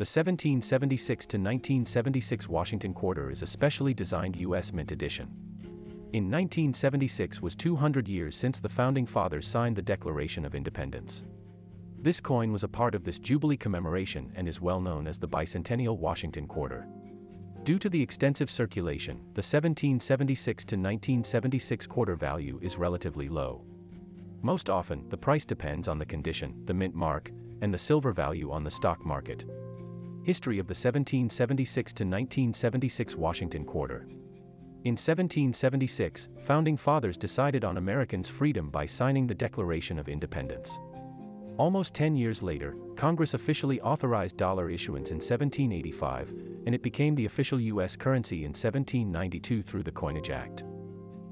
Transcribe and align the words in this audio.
The 0.00 0.04
1776 0.04 1.26
to 1.26 1.36
1976 1.36 2.48
Washington 2.48 2.94
Quarter 2.94 3.30
is 3.30 3.42
a 3.42 3.46
specially 3.46 3.92
designed 3.92 4.34
U.S. 4.36 4.72
Mint 4.72 4.92
edition. 4.92 5.28
In 6.14 6.30
1976 6.30 7.42
was 7.42 7.54
200 7.54 8.08
years 8.08 8.34
since 8.34 8.60
the 8.60 8.68
Founding 8.70 9.04
Fathers 9.04 9.46
signed 9.46 9.76
the 9.76 9.82
Declaration 9.82 10.46
of 10.46 10.54
Independence. 10.54 11.24
This 12.00 12.18
coin 12.18 12.50
was 12.50 12.64
a 12.64 12.68
part 12.68 12.94
of 12.94 13.04
this 13.04 13.18
Jubilee 13.18 13.58
commemoration 13.58 14.32
and 14.36 14.48
is 14.48 14.58
well 14.58 14.80
known 14.80 15.06
as 15.06 15.18
the 15.18 15.28
Bicentennial 15.28 15.98
Washington 15.98 16.46
Quarter. 16.46 16.88
Due 17.64 17.78
to 17.78 17.90
the 17.90 18.02
extensive 18.02 18.50
circulation, 18.50 19.16
the 19.34 19.44
1776 19.44 20.64
to 20.64 20.76
1976 20.76 21.86
quarter 21.86 22.16
value 22.16 22.58
is 22.62 22.78
relatively 22.78 23.28
low. 23.28 23.66
Most 24.40 24.70
often, 24.70 25.06
the 25.10 25.18
price 25.18 25.44
depends 25.44 25.88
on 25.88 25.98
the 25.98 26.06
condition, 26.06 26.62
the 26.64 26.72
mint 26.72 26.94
mark, 26.94 27.30
and 27.60 27.74
the 27.74 27.76
silver 27.76 28.12
value 28.12 28.50
on 28.50 28.64
the 28.64 28.70
stock 28.70 29.04
market. 29.04 29.44
History 30.22 30.58
of 30.58 30.66
the 30.66 30.72
1776 30.72 31.92
to 31.94 32.04
1976 32.04 33.16
Washington 33.16 33.64
Quarter. 33.64 34.06
In 34.84 34.92
1776, 34.92 36.28
founding 36.42 36.76
fathers 36.76 37.16
decided 37.16 37.64
on 37.64 37.78
Americans' 37.78 38.28
freedom 38.28 38.68
by 38.68 38.84
signing 38.84 39.26
the 39.26 39.34
Declaration 39.34 39.98
of 39.98 40.10
Independence. 40.10 40.78
Almost 41.56 41.94
10 41.94 42.16
years 42.16 42.42
later, 42.42 42.76
Congress 42.96 43.32
officially 43.32 43.80
authorized 43.80 44.36
dollar 44.36 44.68
issuance 44.68 45.10
in 45.10 45.16
1785, 45.16 46.34
and 46.66 46.74
it 46.74 46.82
became 46.82 47.14
the 47.14 47.24
official 47.24 47.58
U.S. 47.58 47.96
currency 47.96 48.44
in 48.44 48.50
1792 48.50 49.62
through 49.62 49.82
the 49.82 49.90
Coinage 49.90 50.28
Act. 50.28 50.64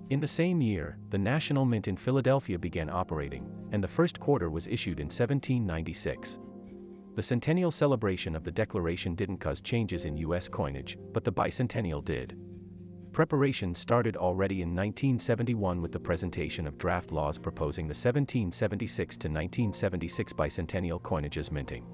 In 0.08 0.18
the 0.20 0.28
same 0.28 0.62
year, 0.62 0.96
the 1.10 1.18
National 1.18 1.66
Mint 1.66 1.88
in 1.88 1.96
Philadelphia 1.96 2.58
began 2.58 2.88
operating, 2.88 3.46
and 3.72 3.84
the 3.84 3.88
first 3.88 4.18
quarter 4.18 4.48
was 4.48 4.66
issued 4.66 4.98
in 4.98 5.06
1796. 5.06 6.38
The 7.18 7.22
centennial 7.24 7.72
celebration 7.72 8.36
of 8.36 8.44
the 8.44 8.52
Declaration 8.52 9.16
didn't 9.16 9.38
cause 9.38 9.60
changes 9.60 10.04
in 10.04 10.16
U.S. 10.18 10.48
coinage, 10.48 10.96
but 11.12 11.24
the 11.24 11.32
bicentennial 11.32 12.04
did. 12.04 12.38
Preparations 13.10 13.76
started 13.76 14.16
already 14.16 14.62
in 14.62 14.68
1971 14.68 15.82
with 15.82 15.90
the 15.90 15.98
presentation 15.98 16.64
of 16.64 16.78
draft 16.78 17.10
laws 17.10 17.36
proposing 17.36 17.86
the 17.86 17.90
1776 17.90 19.16
to 19.16 19.26
1976 19.26 20.32
bicentennial 20.32 21.02
coinages 21.02 21.50
minting. 21.50 21.84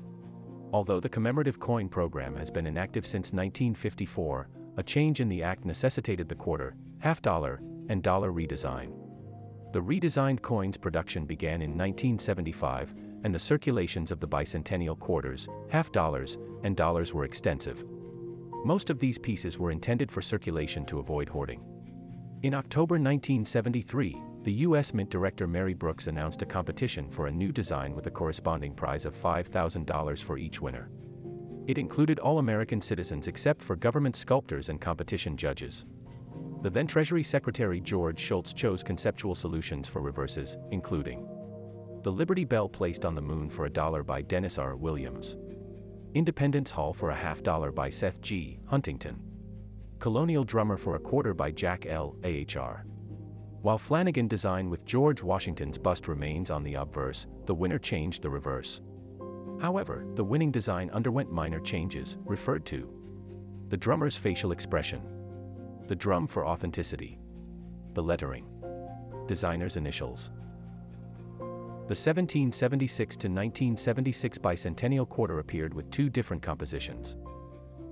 Although 0.75 1.01
the 1.01 1.09
commemorative 1.09 1.59
coin 1.59 1.89
program 1.89 2.37
has 2.37 2.51
been 2.51 2.67
inactive 2.67 3.07
since 3.07 3.33
1954, 3.33 4.51
a 4.77 4.83
change 4.83 5.23
in 5.23 5.31
the 5.31 5.43
act 5.43 5.65
necessitated 5.65 6.29
the 6.29 6.35
quarter, 6.35 6.77
half 6.99 7.23
dollar, 7.23 7.63
and 7.89 8.03
dollar 8.03 8.31
redesign. 8.31 8.93
The 9.73 9.81
redesigned 9.81 10.43
coins 10.43 10.77
production 10.77 11.25
began 11.25 11.63
in 11.63 11.71
1975, 11.71 12.95
and 13.25 13.35
the 13.35 13.39
circulations 13.39 14.11
of 14.11 14.21
the 14.21 14.29
bicentennial 14.29 14.99
quarters, 14.99 15.49
half 15.69 15.91
dollars, 15.91 16.39
and 16.63 16.77
dollars 16.77 17.13
were 17.13 17.25
extensive. 17.25 17.85
Most 18.65 18.91
of 18.91 18.99
these 18.99 19.19
pieces 19.19 19.59
were 19.59 19.71
intended 19.71 20.13
for 20.13 20.23
circulation 20.23 20.85
to 20.87 20.99
avoid 20.99 21.29
hoarding. 21.29 21.63
In 22.43 22.55
October 22.55 22.95
1973, 22.95 24.17
the 24.43 24.53
U.S. 24.53 24.93
Mint 24.93 25.09
Director 25.09 25.47
Mary 25.47 25.73
Brooks 25.73 26.07
announced 26.07 26.43
a 26.43 26.47
competition 26.47 27.11
for 27.11 27.27
a 27.27 27.33
new 27.33 27.51
design 27.51 27.95
with 27.95 28.07
a 28.07 28.11
corresponding 28.11 28.75
prize 28.75 29.07
of 29.07 29.17
$5,000 29.17 30.23
for 30.23 30.37
each 30.37 30.61
winner. 30.61 30.91
It 31.67 31.79
included 31.79 32.19
all 32.19 32.39
American 32.39 32.81
citizens 32.81 33.27
except 33.27 33.63
for 33.63 33.75
government 33.75 34.17
sculptors 34.17 34.69
and 34.69 34.79
competition 34.79 35.35
judges. 35.35 35.87
The 36.61 36.69
then 36.69 36.87
Treasury 36.87 37.23
Secretary 37.23 37.81
George 37.81 38.19
Shultz 38.19 38.53
chose 38.53 38.83
conceptual 38.83 39.35
solutions 39.35 39.89
for 39.89 40.03
reverses, 40.03 40.59
including 40.71 41.27
the 42.05 42.13
Liberty 42.13 42.45
Bell 42.45 42.69
placed 42.69 43.07
on 43.07 43.15
the 43.15 43.23
moon 43.23 43.49
for 43.49 43.65
a 43.65 43.71
dollar 43.71 44.03
by 44.03 44.21
Dennis 44.21 44.59
R. 44.59 44.77
Williams. 44.77 45.39
Independence 46.13 46.71
Hall 46.71 46.93
for 46.93 47.09
a 47.09 47.17
half 47.17 47.43
dollar 47.43 47.73
by 47.73 47.89
Seth 47.89 48.21
G. 48.21 48.59
Huntington. 48.67 49.19
Colonial 50.01 50.45
Drummer 50.45 50.77
for 50.77 50.97
a 50.97 51.01
quarter 51.01 51.33
by 51.33 51.51
Jack 51.51 51.87
L. 51.87 52.15
Ahr. 52.23 52.85
While 53.63 53.79
Flanagan 53.79 54.29
design 54.29 54.69
with 54.69 54.85
George 54.85 55.23
Washington's 55.23 55.79
bust 55.79 56.07
remains 56.07 56.51
on 56.51 56.63
the 56.63 56.75
obverse, 56.75 57.27
the 57.47 57.55
winner 57.55 57.79
changed 57.79 58.21
the 58.21 58.29
reverse. 58.29 58.83
However, 59.63 60.05
the 60.15 60.25
winning 60.25 60.51
design 60.51 60.91
underwent 60.91 61.33
minor 61.33 61.61
changes, 61.61 62.19
referred 62.27 62.67
to 62.67 62.93
the 63.71 63.79
drummer's 63.79 64.15
facial 64.15 64.53
expression, 64.53 65.01
the 65.89 65.97
drum 65.97 66.27
for 66.27 66.47
authenticity, 66.47 67.19
the 67.95 68.03
lettering, 68.03 68.45
designer's 69.27 69.79
initials. 69.79 70.31
The 71.87 71.91
1776 71.91 73.15
to 73.17 73.29
1976 73.29 74.39
bicentennial 74.39 75.07
quarter 75.07 75.41
appeared 75.41 75.75
with 75.75 75.91
two 75.91 76.09
different 76.09 76.43
compositions. 76.43 77.17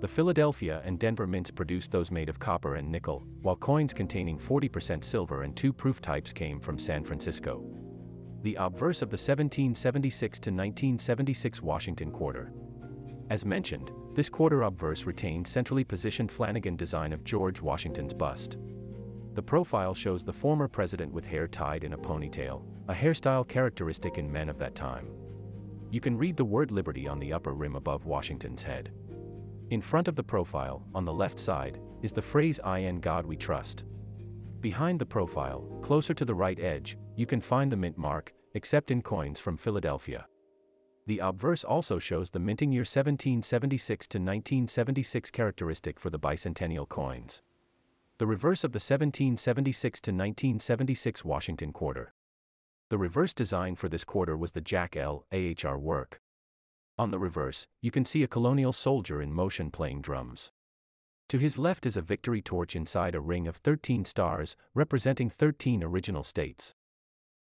The 0.01 0.09
Philadelphia 0.09 0.81
and 0.83 0.99
Denver 0.99 1.27
mints 1.27 1.51
produced 1.51 1.93
those 1.93 2.11
made 2.11 2.31
of 2.31 2.39
copper 2.39 2.77
and 2.77 2.91
nickel, 2.91 3.27
while 3.43 3.55
coins 3.55 3.93
containing 3.93 4.39
40% 4.39 5.05
silver 5.05 5.43
and 5.43 5.55
two 5.55 5.75
proof 5.75 6.01
types 6.01 6.33
came 6.33 6.59
from 6.59 6.79
San 6.79 7.05
Francisco. 7.05 7.63
The 8.41 8.55
obverse 8.55 9.03
of 9.03 9.11
the 9.11 9.19
1776 9.19 10.39
to 10.39 10.51
1976 10.51 11.61
Washington 11.61 12.11
quarter. 12.11 12.51
As 13.29 13.45
mentioned, 13.45 13.91
this 14.15 14.31
quarter 14.31 14.63
obverse 14.63 15.05
retained 15.05 15.47
centrally 15.47 15.85
positioned 15.85 16.33
Flanagan 16.33 16.77
design 16.77 17.13
of 17.13 17.25
George 17.25 17.61
Washington's 17.61 18.15
bust. 18.15 18.57
The 19.35 19.43
profile 19.43 19.93
shows 19.93 20.25
the 20.25 20.33
former 20.33 20.67
president 20.67 21.13
with 21.13 21.27
hair 21.27 21.47
tied 21.47 21.85
in 21.85 21.93
a 21.93 21.99
ponytail, 21.99 22.65
a 22.93 22.95
hairstyle 22.95 23.49
characteristic 23.49 24.19
in 24.19 24.31
men 24.31 24.51
of 24.51 24.59
that 24.59 24.75
time. 24.75 25.09
You 25.91 25.99
can 25.99 26.19
read 26.19 26.37
the 26.37 26.45
word 26.45 26.71
liberty 26.71 27.09
on 27.09 27.19
the 27.19 27.33
upper 27.33 27.55
rim 27.55 27.75
above 27.75 28.05
Washington's 28.05 28.63
head. 28.63 28.93
In 29.71 29.81
front 29.81 30.09
of 30.09 30.15
the 30.15 30.23
profile, 30.23 30.85
on 30.95 31.07
the 31.07 31.13
left 31.13 31.41
side, 31.41 31.81
is 32.03 32.13
the 32.13 32.21
phrase 32.21 32.61
I 32.63 32.81
in 32.81 33.01
God 33.01 33.25
we 33.25 33.35
trust. 33.35 33.85
Behind 34.61 35.01
the 35.01 35.07
profile, 35.07 35.63
closer 35.81 36.13
to 36.13 36.27
the 36.27 36.35
right 36.35 36.61
edge, 36.61 36.99
you 37.17 37.25
can 37.25 37.41
find 37.41 37.73
the 37.73 37.79
mint 37.79 37.97
mark, 37.97 38.35
except 38.53 38.91
in 38.91 39.01
coins 39.01 39.41
from 39.41 39.57
Philadelphia. 39.57 40.27
The 41.07 41.21
obverse 41.21 41.65
also 41.65 41.99
shows 41.99 42.29
the 42.29 42.41
minting 42.41 42.73
year 42.73 42.81
1776 42.81 44.07
to 44.09 44.19
1976 44.19 45.31
characteristic 45.31 45.99
for 45.99 46.11
the 46.11 46.19
bicentennial 46.19 46.87
coins. 46.87 47.41
The 48.19 48.27
reverse 48.27 48.65
of 48.65 48.73
the 48.73 48.77
1776 48.77 50.01
to 50.03 50.11
1976 50.11 51.25
Washington 51.25 51.73
quarter. 51.73 52.13
The 52.93 52.99
reverse 52.99 53.33
design 53.33 53.77
for 53.77 53.89
this 53.89 54.05
quarter 54.05 54.37
was 54.37 54.53
the 54.53 54.61
Jack 54.61 54.99
L. 54.99 55.25
Ahr 55.33 55.79
work. 55.79 56.21
On 56.99 57.11
the 57.11 57.19
reverse, 57.19 57.67
you 57.81 57.91
can 57.91 58.05
see 58.05 58.23
a 58.23 58.29
colonial 58.29 58.75
soldier 58.75 59.23
in 59.23 59.33
motion 59.33 59.71
playing 59.71 60.03
drums. 60.03 60.53
To 61.31 61.39
his 61.39 61.57
left 61.57 61.87
is 61.87 61.97
a 61.97 62.03
victory 62.03 62.43
torch 62.43 62.77
inside 62.77 63.15
a 63.15 63.21
ring 63.23 63.49
of 63.49 63.57
13 63.57 64.05
stars, 64.05 64.57
representing 64.75 65.31
13 65.31 65.83
original 65.83 66.23
states. 66.23 66.75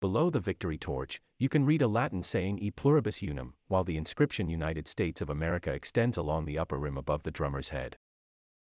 Below 0.01 0.31
the 0.31 0.39
victory 0.39 0.79
torch, 0.79 1.21
you 1.41 1.49
can 1.49 1.67
read 1.67 1.83
a 1.83 1.89
Latin 1.89 2.23
saying 2.23 2.61
E 2.61 2.71
pluribus 2.71 3.21
unum, 3.21 3.55
while 3.67 3.83
the 3.83 3.97
inscription 3.97 4.49
United 4.49 4.87
States 4.87 5.21
of 5.21 5.29
America 5.29 5.73
extends 5.73 6.17
along 6.17 6.45
the 6.45 6.57
upper 6.57 6.79
rim 6.79 6.97
above 6.97 7.25
the 7.25 7.33
drummer's 7.33 7.71
head. 7.71 7.97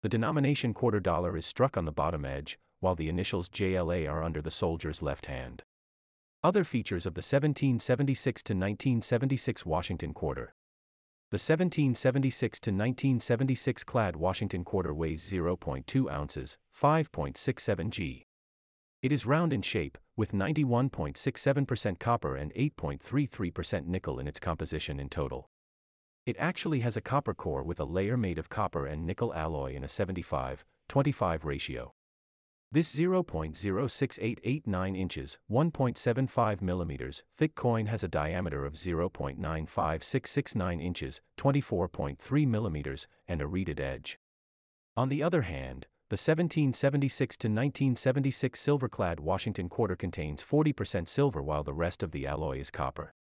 The 0.04 0.10
denomination 0.10 0.76
quarter 0.76 1.00
dollar 1.00 1.36
is 1.36 1.48
struck 1.48 1.78
on 1.78 1.86
the 1.86 1.92
bottom 1.92 2.26
edge, 2.26 2.60
while 2.80 2.94
the 2.94 3.10
initials 3.10 3.50
JLA 3.50 4.08
are 4.08 4.22
under 4.24 4.44
the 4.44 4.52
soldier's 4.52 5.02
left 5.02 5.26
hand. 5.26 5.64
Other 6.42 6.64
features 6.64 7.06
of 7.06 7.16
the 7.16 7.20
1776 7.20 8.42
to 8.44 8.54
1976 8.54 9.66
Washington 9.66 10.14
Quarter. 10.14 10.54
The 11.32 11.36
1776 11.36 12.60
to 12.62 12.70
1976 12.72 13.84
clad 13.84 14.16
Washington 14.16 14.64
Quarter 14.64 14.94
weighs 14.94 15.30
0.2 15.30 16.10
ounces, 16.10 16.58
5.67 16.82 17.90
g. 17.90 18.26
It 19.02 19.12
is 19.12 19.26
round 19.26 19.52
in 19.52 19.62
shape, 19.62 19.98
with 20.16 20.32
91.67% 20.32 22.00
copper 22.00 22.38
and 22.38 22.54
8.33% 22.54 23.86
nickel 23.86 24.18
in 24.18 24.26
its 24.26 24.40
composition 24.40 24.98
in 24.98 25.10
total. 25.10 25.50
It 26.26 26.38
actually 26.40 26.80
has 26.80 26.96
a 26.96 27.02
copper 27.02 27.34
core 27.34 27.64
with 27.64 27.82
a 27.82 27.86
layer 27.86 28.16
made 28.16 28.40
of 28.40 28.48
copper 28.48 28.86
and 28.86 29.06
nickel 29.06 29.34
alloy 29.34 29.76
in 29.76 29.84
a 29.84 29.90
75 29.90 30.64
25 30.88 31.44
ratio. 31.44 31.92
This 32.72 32.96
0.06889 32.96 34.96
inches, 34.96 35.40
1.75 35.50 36.62
millimeters, 36.62 37.24
thick 37.36 37.56
coin 37.56 37.88
has 37.88 38.04
a 38.04 38.08
diameter 38.08 38.64
of 38.64 38.74
0.95669 38.74 40.80
inches, 40.80 41.20
24.3 41.38 42.48
millimeters, 42.48 43.08
and 43.28 43.42
a 43.42 43.48
reeded 43.48 43.80
edge. 43.80 44.20
On 44.96 45.10
the 45.10 45.24
other 45.24 45.42
hand, 45.42 45.88
the 46.10 46.14
1776 46.14 47.38
to 47.38 47.48
1976 47.48 48.60
silver-clad 48.60 49.20
Washington 49.20 49.68
quarter 49.68 49.96
contains 49.96 50.44
40% 50.44 51.08
silver 51.08 51.42
while 51.42 51.64
the 51.64 51.74
rest 51.74 52.04
of 52.04 52.12
the 52.12 52.28
alloy 52.28 52.60
is 52.60 52.70
copper. 52.70 53.16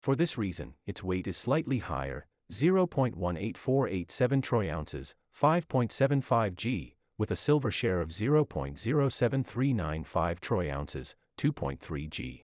For 0.00 0.16
this 0.16 0.38
reason, 0.38 0.72
its 0.86 1.04
weight 1.04 1.26
is 1.26 1.36
slightly 1.36 1.80
higher, 1.80 2.24
0.18487 2.50 4.42
troy 4.42 4.72
ounces, 4.72 5.14
5.75 5.38 6.56
g, 6.56 6.96
with 7.20 7.30
a 7.30 7.36
silver 7.36 7.70
share 7.70 8.00
of 8.00 8.08
0.07395 8.08 10.40
troy 10.40 10.72
ounces, 10.72 11.14
2.3 11.36 12.08
g. 12.08 12.46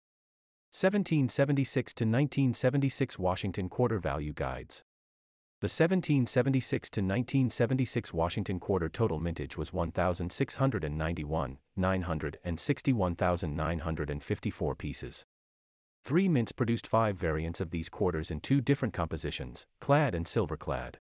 1776 0.71 1.93
to 1.93 2.05
1976 2.05 3.19
Washington 3.19 3.69
Quarter 3.69 3.99
Value 3.99 4.33
Guides. 4.33 4.85
The 5.61 5.65
1776 5.65 6.89
to 6.91 7.01
1976 7.01 8.15
Washington 8.15 8.61
quarter 8.61 8.89
total 8.89 9.19
mintage 9.19 9.57
was 9.57 9.73
1,691, 9.73 11.59
961,954 11.77 14.75
pieces. 14.77 15.25
Three 16.05 16.29
mints 16.29 16.53
produced 16.53 16.87
five 16.87 17.17
variants 17.17 17.61
of 17.61 17.73
these 17.73 17.89
quarters 17.89 18.31
in 18.31 18.39
two 18.39 18.61
different 18.61 18.95
compositions, 18.95 19.67
clad 19.81 20.15
and 20.15 20.29
silver 20.29 20.57
clad. 20.57 21.01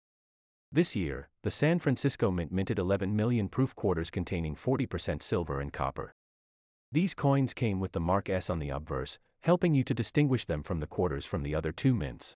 This 0.71 0.95
year, 0.95 1.29
the 1.41 1.49
San 1.49 1.79
Francisco 1.79 2.29
Mint 2.29 2.51
minted 2.51 2.77
11 2.77 3.15
million 3.15 3.49
proof 3.49 3.75
quarters 3.75 4.11
containing 4.11 4.55
40% 4.55 5.23
silver 5.23 5.59
and 5.59 5.73
copper. 5.73 6.13
These 6.91 7.15
coins 7.15 7.55
came 7.55 7.79
with 7.79 7.93
the 7.93 7.99
mark 7.99 8.29
S 8.29 8.49
on 8.49 8.59
the 8.59 8.69
obverse, 8.69 9.17
helping 9.41 9.73
you 9.73 9.83
to 9.85 9.93
distinguish 9.95 10.45
them 10.45 10.61
from 10.61 10.79
the 10.79 10.87
quarters 10.87 11.25
from 11.25 11.41
the 11.41 11.55
other 11.55 11.71
two 11.71 11.95
mints. 11.95 12.35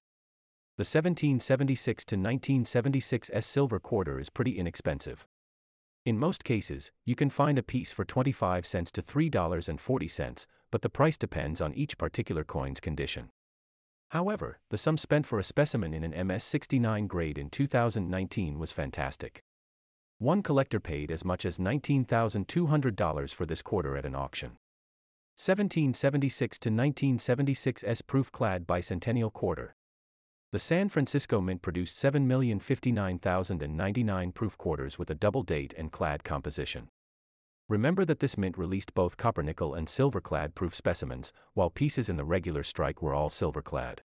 The 0.78 0.82
1776 0.82 2.06
to 2.06 2.16
1976 2.16 3.30
S 3.32 3.46
silver 3.46 3.80
quarter 3.80 4.20
is 4.20 4.32
pretty 4.32 4.58
inexpensive. 4.58 5.28
In 6.06 6.20
most 6.20 6.44
cases, 6.44 6.92
you 7.06 7.16
can 7.16 7.30
find 7.30 7.58
a 7.58 7.64
piece 7.64 7.94
for 7.94 8.04
25 8.04 8.66
cents 8.66 8.92
to 8.92 9.02
$3.40, 9.02 10.46
but 10.70 10.82
the 10.82 10.90
price 10.90 11.18
depends 11.18 11.62
on 11.62 11.74
each 11.74 11.98
particular 11.98 12.44
coin's 12.44 12.82
condition. 12.82 13.30
However, 14.10 14.60
the 14.70 14.78
sum 14.78 14.98
spent 14.98 15.26
for 15.26 15.40
a 15.40 15.44
specimen 15.44 15.94
in 15.94 16.04
an 16.04 16.12
MS69 16.12 17.08
grade 17.08 17.38
in 17.38 17.50
2019 17.50 18.60
was 18.60 18.74
fantastic. 18.74 19.42
One 20.20 20.44
collector 20.44 20.82
paid 20.82 21.10
as 21.10 21.24
much 21.24 21.46
as 21.46 21.58
$19,200 21.58 23.34
for 23.34 23.46
this 23.46 23.62
quarter 23.62 23.96
at 23.96 24.06
an 24.06 24.14
auction. 24.14 24.58
1776 25.36 26.60
to 26.60 26.70
1976 26.70 27.84
S 27.88 28.02
proof 28.02 28.30
clad 28.32 28.68
bicentennial 28.68 29.32
quarter. 29.32 29.74
The 30.54 30.60
San 30.60 30.88
Francisco 30.88 31.42
Mint 31.42 31.62
produced 31.64 31.98
7,059,099 31.98 34.34
proof 34.36 34.56
quarters 34.56 35.00
with 35.00 35.10
a 35.10 35.16
double 35.16 35.42
date 35.42 35.74
and 35.76 35.92
clad 35.92 36.24
composition. 36.24 36.90
Remember 37.68 38.06
that 38.06 38.20
this 38.20 38.38
mint 38.38 38.56
released 38.56 38.94
both 38.94 39.18
copper 39.18 39.42
nickel 39.42 39.74
and 39.74 39.90
silver 39.90 40.22
clad 40.22 40.54
proof 40.54 40.76
specimens, 40.76 41.34
while 41.56 41.72
pieces 41.72 42.08
in 42.08 42.18
the 42.18 42.24
regular 42.24 42.62
strike 42.62 43.02
were 43.02 43.16
all 43.16 43.32
silver 43.32 43.64
clad. 43.64 44.04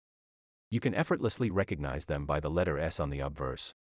You 0.70 0.82
can 0.82 0.94
effortlessly 0.94 1.50
recognize 1.50 2.08
them 2.08 2.26
by 2.26 2.42
the 2.42 2.52
letter 2.52 2.78
S 2.78 3.00
on 3.00 3.10
the 3.10 3.22
obverse. 3.22 3.74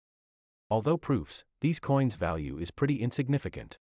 Although 0.70 0.98
proofs, 0.98 1.44
these 1.62 1.80
coins' 1.80 2.14
value 2.14 2.60
is 2.60 2.70
pretty 2.70 3.02
insignificant. 3.02 3.80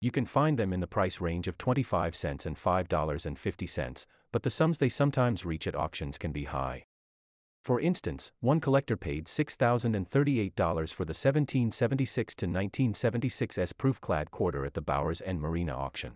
You 0.00 0.12
can 0.12 0.26
find 0.26 0.56
them 0.56 0.72
in 0.72 0.78
the 0.78 0.86
price 0.86 1.20
range 1.20 1.48
of 1.48 1.58
25 1.58 2.14
cents 2.14 2.46
and 2.46 2.56
$5.50, 2.56 4.06
but 4.30 4.44
the 4.44 4.50
sums 4.50 4.78
they 4.78 4.88
sometimes 4.88 5.44
reach 5.44 5.66
at 5.66 5.74
auctions 5.74 6.18
can 6.18 6.30
be 6.30 6.44
high. 6.44 6.84
For 7.66 7.80
instance, 7.80 8.30
one 8.38 8.60
collector 8.60 8.96
paid 8.96 9.26
$6,038 9.26 10.94
for 10.94 11.04
the 11.04 11.10
1776 11.10 12.34
to 12.36 12.46
1976 12.46 13.58
S 13.58 13.72
proof 13.72 14.00
clad 14.00 14.30
quarter 14.30 14.64
at 14.64 14.74
the 14.74 14.80
Bowers 14.80 15.20
and 15.20 15.40
Merena 15.40 15.72
auction. 15.72 16.12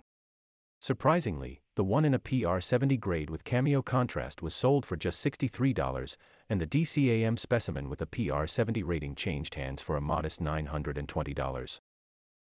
Surprisingly, 0.79 1.61
the 1.75 1.83
one 1.83 2.05
in 2.05 2.15
a 2.15 2.21
PR 2.21 2.61
70 2.61 2.97
grade 2.99 3.31
with 3.31 3.43
cameo 3.43 3.83
contrast 3.83 4.43
was 4.43 4.55
sold 4.55 4.87
for 4.87 4.95
just 4.95 5.27
$63, 5.27 6.17
and 6.49 6.61
the 6.61 6.69
DCAM 6.69 7.37
specimen 7.37 7.89
with 7.89 8.01
a 8.01 8.07
PR 8.07 8.47
70 8.47 8.85
rating 8.85 9.17
changed 9.17 9.57
hands 9.57 9.83
for 9.83 9.97
a 9.97 10.01
modest 10.01 10.41
$920. 10.41 11.81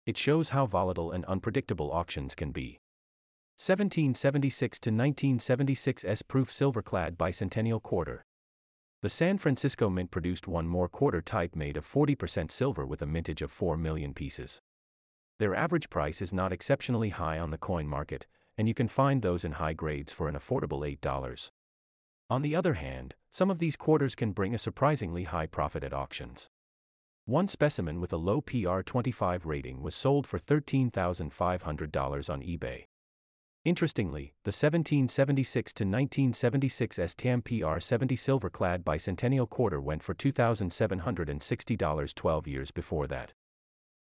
It 0.06 0.16
shows 0.16 0.48
how 0.48 0.66
volatile 0.66 1.12
and 1.12 1.24
unpredictable 1.26 1.92
auctions 1.92 2.34
can 2.34 2.50
be. 2.50 2.80
1776 3.54 4.80
to 4.80 4.90
1976 4.90 6.04
S 6.04 6.22
proof 6.22 6.50
silver 6.50 6.82
clad 6.82 7.16
bicentennial 7.16 7.80
quarter. 7.80 8.24
The 9.00 9.08
San 9.08 9.38
Francisco 9.38 9.88
Mint 9.88 10.10
produced 10.10 10.48
one 10.48 10.66
more 10.66 10.88
quarter 10.88 11.22
type 11.22 11.54
made 11.54 11.76
of 11.76 11.86
40% 11.86 12.50
silver 12.50 12.84
with 12.84 13.00
a 13.00 13.06
mintage 13.06 13.42
of 13.42 13.52
4 13.52 13.76
million 13.76 14.12
pieces. 14.12 14.60
Their 15.38 15.54
average 15.54 15.88
price 15.88 16.20
is 16.20 16.32
not 16.32 16.52
exceptionally 16.52 17.10
high 17.10 17.38
on 17.38 17.52
the 17.52 17.58
coin 17.58 17.86
market, 17.86 18.26
and 18.56 18.66
you 18.66 18.74
can 18.74 18.88
find 18.88 19.22
those 19.22 19.44
in 19.44 19.52
high 19.52 19.74
grades 19.74 20.10
for 20.10 20.26
an 20.26 20.34
affordable 20.34 20.80
$8. 20.80 21.50
On 22.28 22.42
the 22.42 22.56
other 22.56 22.74
hand, 22.74 23.14
some 23.30 23.52
of 23.52 23.60
these 23.60 23.76
quarters 23.76 24.16
can 24.16 24.32
bring 24.32 24.52
a 24.52 24.58
surprisingly 24.58 25.22
high 25.22 25.46
profit 25.46 25.84
at 25.84 25.94
auctions. 25.94 26.48
One 27.24 27.46
specimen 27.46 28.00
with 28.00 28.12
a 28.12 28.16
low 28.16 28.40
PR 28.40 28.80
25 28.80 29.46
rating 29.46 29.80
was 29.80 29.94
sold 29.94 30.26
for 30.26 30.40
$13,500 30.40 32.30
on 32.30 32.42
eBay. 32.42 32.86
Interestingly, 33.68 34.32
the 34.44 34.48
1776 34.48 35.74
to 35.74 35.84
1976 35.84 36.98
STAM 37.04 37.42
PR 37.42 37.78
70 37.78 38.16
silver 38.16 38.48
clad 38.48 38.82
bicentennial 38.82 39.46
quarter 39.46 39.78
went 39.78 40.02
for 40.02 40.14
$2,760 40.14 42.14
12 42.14 42.48
years 42.48 42.70
before 42.70 43.06
that. 43.08 43.34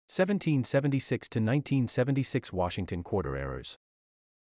1776 0.06 1.28
to 1.30 1.38
1976 1.38 2.52
Washington 2.52 3.02
quarter 3.02 3.38
errors. 3.38 3.78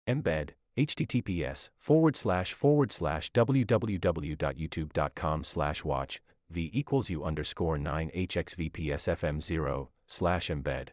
Embed, 0.06 0.50
https 0.78 1.70
forward 1.78 2.18
slash 2.18 2.52
forward 2.52 2.92
slash 2.92 3.32
www.youtube.com 3.32 5.44
slash 5.46 5.86
watch 5.86 6.22
v 6.50 6.70
equals 6.74 7.10
u 7.10 7.24
underscore 7.24 7.78
9 7.78 8.12
hxvpsfm 8.14 9.42
0 9.42 9.90
slash 10.08 10.50
embed. 10.50 10.90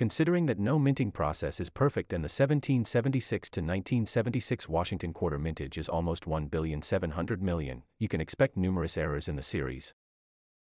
Considering 0.00 0.46
that 0.46 0.58
no 0.58 0.78
minting 0.78 1.12
process 1.12 1.60
is 1.60 1.68
perfect 1.68 2.14
and 2.14 2.24
the 2.24 2.32
1776 2.32 3.50
to 3.50 3.60
1976 3.60 4.66
Washington 4.66 5.12
quarter 5.12 5.38
mintage 5.38 5.76
is 5.76 5.90
almost 5.90 6.26
1,700 6.26 7.42
million, 7.42 7.82
you 7.98 8.08
can 8.08 8.18
expect 8.18 8.56
numerous 8.56 8.96
errors 8.96 9.28
in 9.28 9.36
the 9.36 9.42
series. 9.42 9.92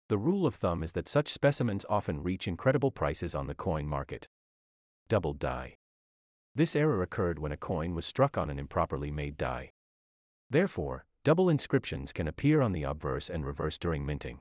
The 0.09 0.17
rule 0.17 0.47
of 0.47 0.55
thumb 0.55 0.81
is 0.81 0.93
that 0.93 1.07
such 1.07 1.31
specimens 1.31 1.85
often 1.87 2.23
reach 2.23 2.47
incredible 2.47 2.89
prices 2.89 3.35
on 3.35 3.45
the 3.45 3.53
coin 3.53 3.85
market. 3.85 4.27
Double 5.07 5.33
die. 5.33 5.77
This 6.55 6.75
error 6.75 7.03
occurred 7.03 7.37
when 7.37 7.51
a 7.51 7.57
coin 7.57 7.93
was 7.93 8.07
struck 8.07 8.39
on 8.39 8.49
an 8.49 8.57
improperly 8.57 9.11
made 9.11 9.37
die. 9.37 9.73
Therefore, 10.49 11.05
double 11.23 11.47
inscriptions 11.47 12.11
can 12.11 12.27
appear 12.27 12.59
on 12.59 12.71
the 12.71 12.81
obverse 12.81 13.29
and 13.29 13.45
reverse 13.45 13.77
during 13.77 14.03
minting. 14.03 14.39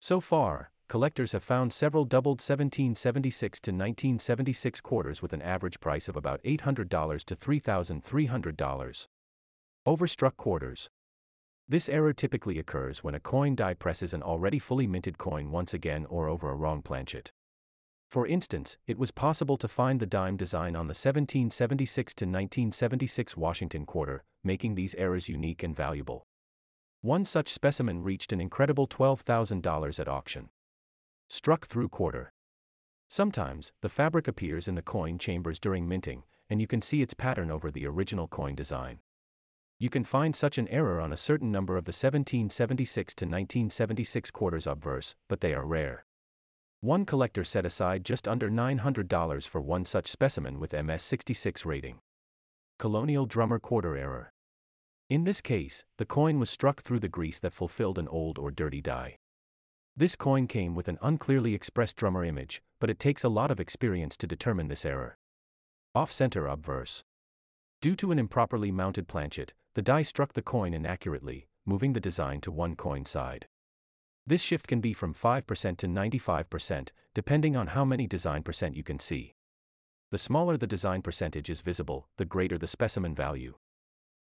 So 0.00 0.18
far, 0.18 0.72
collectors 0.88 1.32
have 1.32 1.44
found 1.44 1.72
several 1.72 2.04
doubled 2.04 2.40
1776 2.40 3.60
to 3.60 3.70
1976 3.70 4.80
quarters 4.80 5.22
with 5.22 5.32
an 5.32 5.42
average 5.42 5.78
price 5.80 6.08
of 6.08 6.16
about 6.16 6.42
$800 6.42 7.24
to 7.24 7.36
$3,300. 7.36 9.06
Overstruck 9.86 10.36
quarters. 10.36 10.88
This 11.68 11.88
error 11.88 12.14
typically 12.14 12.58
occurs 12.58 13.04
when 13.04 13.14
a 13.14 13.20
coin 13.20 13.54
die 13.54 13.74
presses 13.74 14.14
an 14.14 14.22
already 14.22 14.58
fully 14.58 14.86
minted 14.86 15.18
coin 15.18 15.50
once 15.50 15.74
again 15.74 16.06
or 16.06 16.28
over 16.28 16.50
a 16.50 16.54
wrong 16.54 16.80
planchet. 16.80 17.30
For 18.10 18.26
instance, 18.26 18.78
it 18.86 18.98
was 18.98 19.10
possible 19.10 19.58
to 19.58 19.68
find 19.68 20.00
the 20.00 20.06
dime 20.06 20.38
design 20.38 20.74
on 20.74 20.86
the 20.86 20.92
1776 20.92 22.14
to 22.14 22.24
1976 22.24 23.36
Washington 23.36 23.84
quarter, 23.84 24.24
making 24.42 24.74
these 24.74 24.94
errors 24.94 25.28
unique 25.28 25.62
and 25.62 25.76
valuable. 25.76 26.24
One 27.02 27.26
such 27.26 27.50
specimen 27.50 28.02
reached 28.02 28.32
an 28.32 28.40
incredible 28.40 28.88
$12,000 28.88 30.00
at 30.00 30.08
auction. 30.08 30.48
Struck 31.30 31.66
through 31.66 31.90
quarter. 31.90 32.32
Sometimes, 33.06 33.72
the 33.82 33.90
fabric 33.90 34.26
appears 34.26 34.66
in 34.66 34.76
the 34.76 34.82
coin 34.82 35.18
chambers 35.18 35.60
during 35.60 35.86
minting, 35.86 36.22
and 36.48 36.58
you 36.58 36.66
can 36.66 36.80
see 36.80 37.02
its 37.02 37.12
pattern 37.12 37.50
over 37.50 37.70
the 37.70 37.86
original 37.86 38.26
coin 38.28 38.54
design. 38.54 39.00
You 39.78 39.90
can 39.90 40.04
find 40.04 40.34
such 40.34 40.56
an 40.56 40.68
error 40.68 41.00
on 41.00 41.12
a 41.12 41.18
certain 41.18 41.52
number 41.52 41.76
of 41.76 41.84
the 41.84 41.90
1776 41.90 43.14
to 43.14 43.24
1976 43.26 44.30
quarters 44.30 44.66
obverse, 44.66 45.14
but 45.28 45.40
they 45.40 45.52
are 45.52 45.66
rare. 45.66 46.06
One 46.80 47.04
collector 47.04 47.44
set 47.44 47.66
aside 47.66 48.06
just 48.06 48.26
under 48.26 48.48
$900 48.48 49.46
for 49.46 49.60
one 49.60 49.84
such 49.84 50.06
specimen 50.06 50.58
with 50.58 50.72
MS66 50.72 51.66
rating. 51.66 51.98
Colonial 52.78 53.26
Drummer 53.26 53.58
Quarter 53.58 53.98
Error. 53.98 54.32
In 55.10 55.24
this 55.24 55.42
case, 55.42 55.84
the 55.98 56.06
coin 56.06 56.38
was 56.38 56.48
struck 56.48 56.80
through 56.80 57.00
the 57.00 57.08
grease 57.08 57.38
that 57.40 57.52
fulfilled 57.52 57.98
an 57.98 58.08
old 58.08 58.38
or 58.38 58.50
dirty 58.50 58.80
die. 58.80 59.18
This 59.98 60.14
coin 60.14 60.46
came 60.46 60.76
with 60.76 60.86
an 60.86 60.96
unclearly 61.02 61.54
expressed 61.54 61.96
drummer 61.96 62.24
image, 62.24 62.62
but 62.78 62.88
it 62.88 63.00
takes 63.00 63.24
a 63.24 63.28
lot 63.28 63.50
of 63.50 63.58
experience 63.58 64.16
to 64.18 64.28
determine 64.28 64.68
this 64.68 64.84
error. 64.84 65.18
Off 65.92 66.12
center 66.12 66.46
obverse. 66.46 67.02
Due 67.80 67.96
to 67.96 68.12
an 68.12 68.18
improperly 68.20 68.70
mounted 68.70 69.08
planchet, 69.08 69.54
the 69.74 69.82
die 69.82 70.02
struck 70.02 70.34
the 70.34 70.40
coin 70.40 70.72
inaccurately, 70.72 71.48
moving 71.66 71.94
the 71.94 72.00
design 72.00 72.40
to 72.42 72.52
one 72.52 72.76
coin 72.76 73.04
side. 73.04 73.48
This 74.24 74.40
shift 74.40 74.68
can 74.68 74.80
be 74.80 74.92
from 74.92 75.14
5% 75.14 75.76
to 75.78 75.88
95%, 75.88 76.90
depending 77.12 77.56
on 77.56 77.66
how 77.66 77.84
many 77.84 78.06
design 78.06 78.44
percent 78.44 78.76
you 78.76 78.84
can 78.84 79.00
see. 79.00 79.34
The 80.12 80.18
smaller 80.18 80.56
the 80.56 80.68
design 80.68 81.02
percentage 81.02 81.50
is 81.50 81.60
visible, 81.60 82.06
the 82.18 82.24
greater 82.24 82.56
the 82.56 82.68
specimen 82.68 83.16
value. 83.16 83.56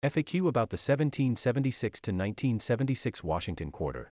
FAQ 0.02 0.46
about 0.46 0.68
the 0.68 0.74
1776 0.74 2.00
to 2.02 2.10
1976 2.10 3.24
Washington 3.24 3.70
quarter. 3.70 4.12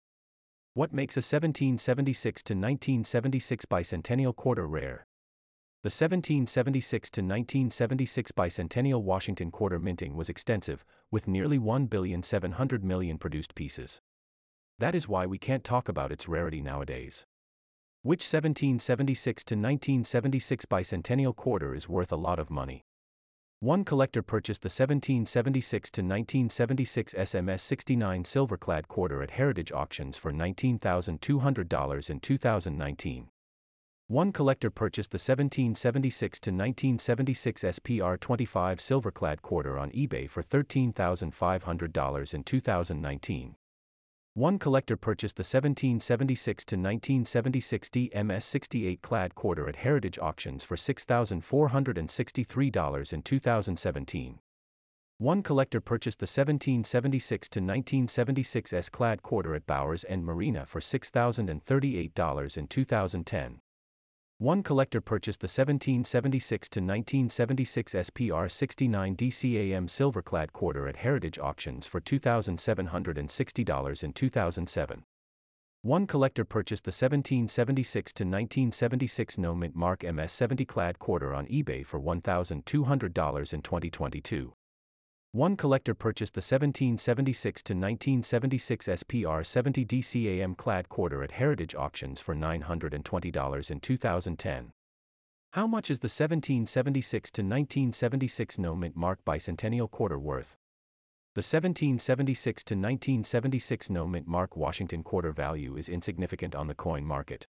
What 0.75 0.93
makes 0.93 1.17
a 1.17 1.19
1776 1.19 2.45
to 2.45 2.53
1976 2.53 3.65
bicentennial 3.65 4.37
quarter 4.37 4.69
rare? 4.69 5.05
The 5.83 5.89
1776 5.89 7.11
to 7.11 7.21
1976 7.23 8.31
bicentennial 8.31 9.03
Washington 9.03 9.51
quarter 9.51 9.81
minting 9.81 10.15
was 10.15 10.29
extensive, 10.29 10.85
with 11.11 11.27
nearly 11.27 11.59
1,700 11.59 12.85
million 12.85 13.19
produced 13.19 13.57
pieces. 13.57 14.01
That 14.79 14.95
is 14.95 15.09
why 15.09 15.27
we 15.27 15.39
can't 15.39 15.65
talk 15.65 15.89
about 15.89 16.13
its 16.13 16.29
rarity 16.29 16.61
nowadays. 16.61 17.27
Which 18.03 18.21
1776 18.21 19.43
to 19.43 19.55
1976 19.57 20.67
bicentennial 20.67 21.35
quarter 21.35 21.75
is 21.75 21.89
worth 21.89 22.13
a 22.13 22.17
lot 22.17 22.39
of 22.39 22.49
money? 22.49 22.85
One 23.63 23.85
collector 23.85 24.23
purchased 24.23 24.63
the 24.63 24.71
1776 24.71 25.91
to 25.91 26.01
1976 26.01 27.13
SMS 27.13 27.61
69 27.61 28.25
silver-clad 28.25 28.89
quarter 28.89 29.23
at 29.23 29.33
Heritage 29.33 29.71
Auctions 29.71 30.17
for 30.17 30.33
$19,200 30.33 32.11
in 32.11 32.21
2019. 32.21 33.29
One 34.07 34.33
collector 34.33 34.71
purchased 34.71 35.11
the 35.11 35.17
1776 35.17 36.41
to 36.41 36.51
1976 36.51 37.63
SPR 37.63 38.19
25 38.19 38.79
silverclad 38.79 39.43
quarter 39.43 39.79
on 39.79 39.91
eBay 39.91 40.31
for 40.31 40.43
$13,500 40.43 42.35
in 42.35 42.43
2019. 42.43 43.57
One 44.35 44.61
collector 44.61 44.97
purchased 44.97 45.35
the 45.35 45.41
1776 45.41 46.65
to 46.67 46.77
1976 46.77 47.89
DMS 47.89 48.45
68 48.45 49.03
clad 49.03 49.35
quarter 49.35 49.69
at 49.69 49.75
Heritage 49.75 50.21
Auctions 50.21 50.63
for 50.63 50.77
$6,463 50.77 53.13
in 53.13 53.23
2017. 53.23 54.39
One 55.19 55.43
collector 55.43 55.81
purchased 55.81 56.21
the 56.21 56.27
1776 56.27 57.49
to 57.49 57.59
1976 57.59 58.73
S 58.73 58.89
clad 58.89 59.25
quarter 59.25 59.57
at 59.57 59.67
Bowers 59.67 60.05
and 60.05 60.25
Merena 60.25 60.65
for 60.65 60.79
$6,038 60.79 62.57
in 62.57 62.69
2010. 62.69 63.61
One 64.41 64.63
collector 64.63 65.03
purchased 65.03 65.41
the 65.41 65.45
1776 65.45 66.71
to 66.71 66.81
1976 66.81 67.93
SPR 67.93 68.51
69 68.51 69.15
DCAM 69.15 69.85
silverclad 69.85 70.55
quarter 70.55 70.89
at 70.89 70.97
Heritage 70.97 71.39
Auctions 71.39 71.87
for 71.87 72.01
$2,760 72.01 74.03
in 74.03 74.13
2007. 74.15 75.05
One 75.83 76.07
collector 76.07 76.47
purchased 76.47 76.85
the 76.85 76.89
1776 76.89 78.15
to 78.15 78.25
1976 78.25 79.37
No 79.37 79.55
Mint 79.55 79.77
Mark 79.77 80.11
MS 80.11 80.33
70 80.33 80.65
clad 80.65 80.99
quarter 80.99 81.35
on 81.35 81.45
eBay 81.49 81.85
for 81.85 82.01
$1,200 82.01 83.53
in 83.53 83.61
2022. 83.61 84.55
One 85.33 85.57
collector 85.57 85.95
purchased 85.95 86.35
the 86.35 86.39
1776 86.39 87.63
to 87.63 87.73
1976 87.73 88.89
SPR 88.89 89.47
70 89.47 89.87
DCAM 89.87 90.57
clad 90.57 90.89
quarter 90.89 91.23
at 91.23 91.31
Heritage 91.31 91.73
Auctions 91.77 92.21
for 92.21 92.35
$920 92.35 93.71
in 93.71 93.79
2010. 93.79 94.73
How 95.53 95.69
much 95.69 95.89
is 95.89 96.01
the 96.01 96.07
1776 96.07 97.31
to 97.31 97.43
1976 97.43 98.59
no 98.59 98.75
mint 98.75 98.97
mark 98.97 99.21
bicentennial 99.25 99.89
quarter 99.89 100.19
worth? 100.19 100.57
The 101.37 101.43
1776 101.43 102.65
to 102.65 102.75
1976 102.75 103.89
no 103.89 104.09
mint 104.09 104.27
mark 104.27 104.57
Washington 104.57 105.05
quarter 105.05 105.31
value 105.31 105.77
is 105.77 105.89
insignificant 105.89 106.57
on 106.57 106.67
the 106.67 106.75
coin 106.75 107.05
market. 107.05 107.47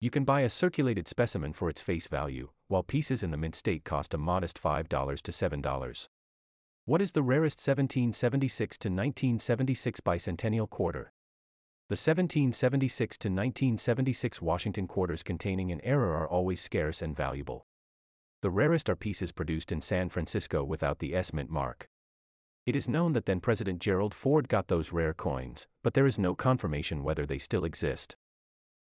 You 0.00 0.10
can 0.10 0.24
buy 0.24 0.40
a 0.40 0.50
circulated 0.50 1.06
specimen 1.06 1.52
for 1.52 1.70
its 1.70 1.80
face 1.80 2.08
value, 2.08 2.48
while 2.66 2.82
pieces 2.82 3.22
in 3.22 3.30
the 3.30 3.36
mint 3.36 3.54
state 3.54 3.84
cost 3.84 4.12
a 4.12 4.18
modest 4.18 4.60
$5 4.60 4.88
to 5.22 5.30
$7. 5.30 6.08
What 6.88 7.02
is 7.02 7.10
the 7.10 7.22
rarest 7.24 7.58
1776 7.58 8.78
to 8.78 8.88
1976 8.88 9.98
bicentennial 10.02 10.70
quarter? 10.70 11.10
The 11.88 11.94
1776 11.94 13.18
to 13.18 13.28
1976 13.28 14.40
Washington 14.40 14.86
quarters 14.86 15.24
containing 15.24 15.72
an 15.72 15.80
error 15.80 16.14
are 16.14 16.28
always 16.28 16.60
scarce 16.60 17.02
and 17.02 17.16
valuable. 17.16 17.66
The 18.40 18.50
rarest 18.50 18.88
are 18.88 18.94
pieces 18.94 19.32
produced 19.32 19.72
in 19.72 19.80
San 19.80 20.10
Francisco 20.10 20.62
without 20.62 21.00
the 21.00 21.16
S 21.16 21.32
mint 21.32 21.50
mark. 21.50 21.88
It 22.66 22.76
is 22.76 22.88
known 22.88 23.14
that 23.14 23.26
then 23.26 23.40
President 23.40 23.80
Gerald 23.80 24.14
Ford 24.14 24.48
got 24.48 24.68
those 24.68 24.92
rare 24.92 25.12
coins, 25.12 25.66
but 25.82 25.94
there 25.94 26.06
is 26.06 26.20
no 26.20 26.36
confirmation 26.36 27.02
whether 27.02 27.26
they 27.26 27.38
still 27.38 27.64
exist. 27.64 28.14